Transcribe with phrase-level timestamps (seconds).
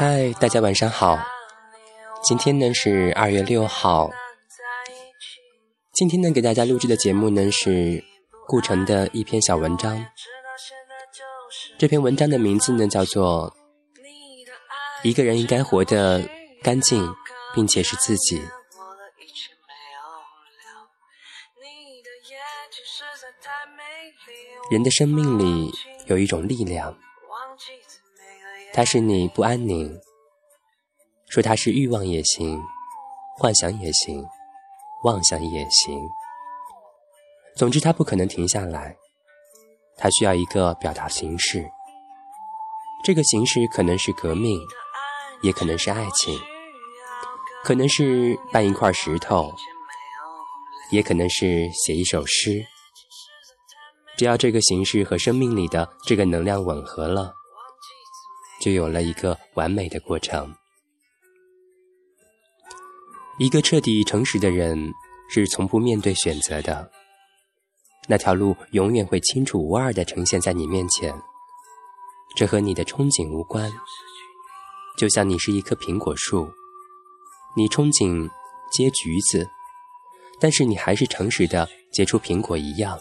[0.00, 1.18] 嗨，大家晚上好。
[2.24, 4.10] 今天呢是二月六号。
[5.92, 8.02] 今天呢给大家录制的节目呢是
[8.46, 10.06] 顾城的一篇小文章。
[11.78, 13.54] 这篇文章的名字呢叫做
[15.06, 16.26] 《一个人应该活得
[16.62, 17.14] 干净，
[17.54, 18.38] 并且是自己》。
[24.70, 25.70] 人的生命里
[26.06, 26.96] 有一种力量。
[28.72, 30.00] 它使你不安宁，
[31.28, 32.62] 说它是欲望也行，
[33.36, 34.24] 幻想也行，
[35.04, 36.00] 妄想也行。
[37.56, 38.96] 总之，它不可能停下来。
[39.96, 41.68] 它需要一个表达形式，
[43.04, 44.58] 这个形式可能是革命，
[45.42, 46.38] 也可能是爱情，
[47.64, 49.52] 可能是搬一块石头，
[50.90, 52.64] 也可能是写一首诗。
[54.16, 57.34] 只要这个形式和生命里的这个能量吻合了。
[58.60, 60.54] 就有了一个完美的过程。
[63.38, 64.92] 一个彻底诚实的人
[65.30, 66.90] 是从不面对选择的，
[68.06, 71.14] 那条路永远会清楚无二的呈现在你面前。
[72.36, 73.72] 这和你的憧憬无关，
[74.98, 76.52] 就像你是一棵苹果树，
[77.56, 78.28] 你憧憬
[78.70, 79.48] 结橘子，
[80.38, 83.00] 但是你还是诚实的结出苹果一样。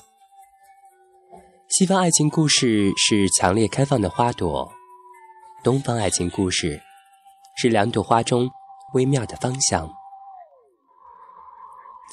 [1.68, 4.74] 西方爱情故事是强烈开放的花朵。
[5.62, 6.82] 东方爱情故事
[7.58, 8.50] 是两朵花中
[8.94, 9.94] 微妙的方向。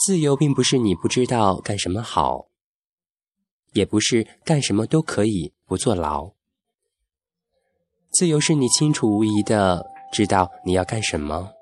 [0.04, 2.46] 自由并不是你不知道干什么好，
[3.72, 6.32] 也不是干什么都可以不坐牢。
[8.10, 11.52] 自由是你清楚无疑的知道你要干什么，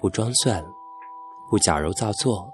[0.00, 0.64] 不装蒜，
[1.48, 2.52] 不矫揉造作。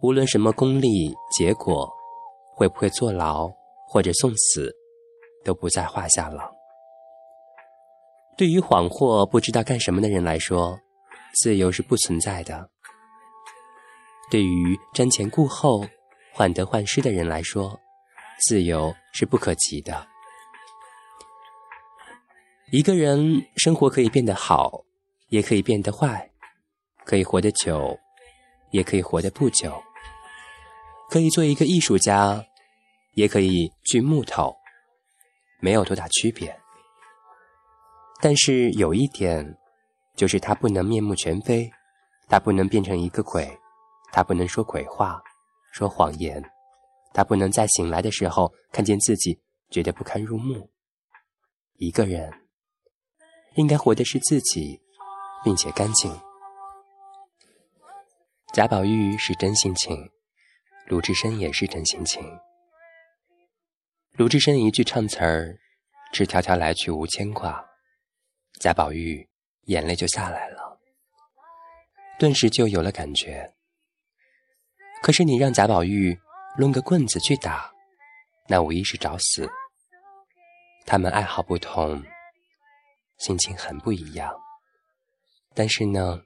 [0.00, 1.92] 无论什么功利，结果
[2.54, 3.50] 会不会坐牢
[3.88, 4.72] 或者送死，
[5.44, 6.53] 都不在话下了。
[8.36, 10.80] 对于恍惚不知道干什么的人来说，
[11.34, 12.68] 自由是不存在的；
[14.28, 15.86] 对于瞻前顾后、
[16.32, 17.78] 患得患失的人来说，
[18.40, 20.06] 自由是不可及的。
[22.72, 24.84] 一个人生活可以变得好，
[25.28, 26.28] 也可以变得坏；
[27.04, 27.96] 可以活得久，
[28.72, 29.70] 也可以活得不久；
[31.08, 32.44] 可以做一个艺术家，
[33.12, 34.56] 也可以锯木头，
[35.60, 36.58] 没有多大区别。
[38.24, 39.54] 但是有一点，
[40.16, 41.70] 就是他不能面目全非，
[42.26, 43.54] 他不能变成一个鬼，
[44.12, 45.22] 他不能说鬼话，
[45.74, 46.42] 说谎言，
[47.12, 50.70] 他不能在醒来的时候看见自己觉得不堪入目。
[51.74, 52.32] 一个人
[53.56, 54.80] 应该活的是自己，
[55.44, 56.10] 并且干净。
[58.54, 60.10] 贾宝玉是真性情，
[60.86, 62.22] 鲁智深也是真性情。
[64.16, 65.58] 鲁智深一句唱词儿
[66.10, 67.62] ：“只条条来去无牵挂。”
[68.60, 69.28] 贾宝玉
[69.64, 70.80] 眼泪就下来了，
[72.18, 73.54] 顿时就有了感觉。
[75.02, 76.18] 可是你让贾宝玉
[76.56, 77.70] 抡个棍子去打，
[78.48, 79.50] 那无疑是找死。
[80.86, 82.02] 他们爱好不同，
[83.18, 84.34] 心情很不一样，
[85.54, 86.22] 但是呢，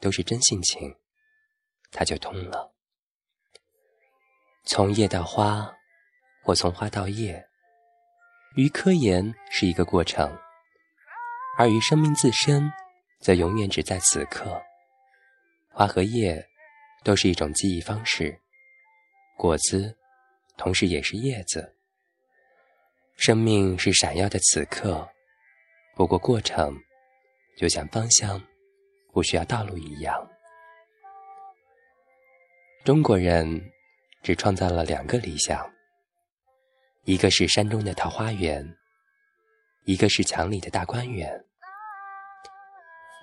[0.00, 0.96] 都是真性情，
[1.90, 2.74] 他就通了。
[4.66, 5.72] 从叶到花，
[6.42, 7.48] 或从花到叶，
[8.56, 10.36] 于科研是一个过程。
[11.56, 12.70] 而于生命自身，
[13.20, 14.62] 则永远只在此刻。
[15.70, 16.46] 花和叶
[17.02, 18.38] 都是一种记忆方式，
[19.36, 19.96] 果子
[20.56, 21.74] 同时也是叶子。
[23.16, 25.08] 生命是闪耀的此刻，
[25.94, 26.78] 不过过程
[27.56, 28.42] 就像方向
[29.12, 30.30] 不需要道路一样。
[32.84, 33.72] 中国人
[34.22, 35.72] 只创造了两个理想，
[37.04, 38.76] 一个是山中的桃花源，
[39.86, 41.44] 一个是墙里的大观园。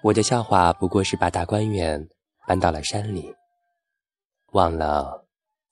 [0.02, 2.10] 我的笑话不过是把大观园
[2.48, 3.36] 搬到了山里，
[4.54, 5.28] 忘了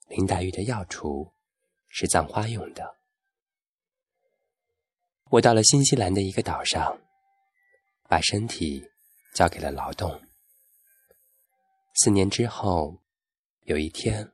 [0.09, 1.31] 林黛玉的药橱
[1.87, 2.97] 是葬花用的。
[5.29, 6.99] 我到了新西兰的一个岛上，
[8.09, 8.85] 把身体
[9.33, 10.21] 交给了劳动。
[11.93, 13.01] 四年之后，
[13.61, 14.33] 有一天，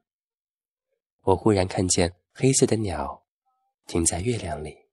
[1.21, 3.23] 我忽然看见黑色的鸟
[3.85, 4.86] 停在月亮里，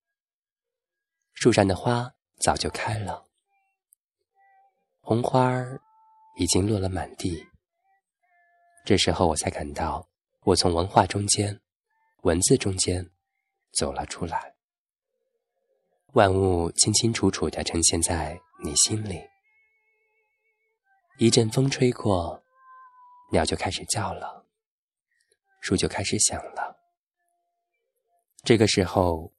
[1.34, 3.26] 树上的花早就开了。
[5.00, 5.80] 红花儿
[6.38, 7.46] 已经落了满地。
[8.86, 10.08] 这时候我才感到，
[10.44, 11.60] 我从文化中间、
[12.22, 13.10] 文字中间
[13.72, 14.54] 走了出来。
[16.12, 19.20] 万物清清楚楚的呈现在你心里。
[21.18, 22.42] 一阵风吹过，
[23.32, 24.46] 鸟就开始叫了，
[25.60, 26.76] 树就开始响了。
[28.42, 29.32] 这个时候，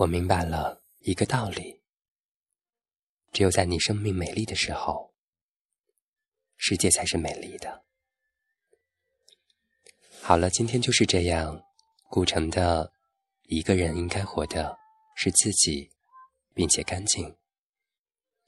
[0.00, 1.82] 我明白了一个道理。
[3.32, 5.12] 只有在你生命美丽的时候，
[6.56, 7.84] 世界才是美丽的。
[10.22, 11.62] 好了，今天就是这样。
[12.08, 12.94] 顾城的
[13.42, 14.78] 一个人应该活的
[15.14, 15.92] 是自己，
[16.54, 17.36] 并且干净。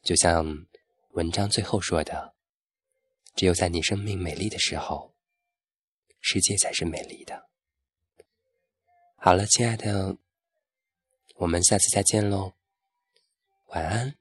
[0.03, 0.67] 就像
[1.11, 2.35] 文章最后说的
[3.37, 5.15] ：“只有在你生命美丽的时候，
[6.19, 7.51] 世界才是美丽的。”
[9.17, 10.17] 好了，亲爱的，
[11.43, 12.53] 我们下次再见喽，
[13.67, 14.15] 晚安。